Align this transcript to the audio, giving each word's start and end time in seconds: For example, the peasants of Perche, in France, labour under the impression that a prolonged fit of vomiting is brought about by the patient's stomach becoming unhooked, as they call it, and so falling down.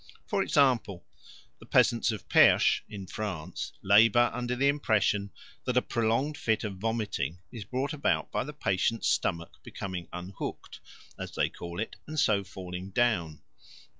For 0.25 0.41
example, 0.41 1.05
the 1.59 1.67
peasants 1.67 2.11
of 2.11 2.27
Perche, 2.27 2.81
in 2.89 3.05
France, 3.05 3.71
labour 3.83 4.31
under 4.33 4.55
the 4.55 4.67
impression 4.67 5.29
that 5.65 5.77
a 5.77 5.81
prolonged 5.83 6.39
fit 6.39 6.63
of 6.63 6.77
vomiting 6.77 7.37
is 7.51 7.65
brought 7.65 7.93
about 7.93 8.31
by 8.31 8.43
the 8.45 8.51
patient's 8.51 9.07
stomach 9.07 9.51
becoming 9.61 10.07
unhooked, 10.11 10.79
as 11.19 11.35
they 11.35 11.49
call 11.49 11.79
it, 11.79 11.97
and 12.07 12.19
so 12.19 12.43
falling 12.43 12.89
down. 12.89 13.43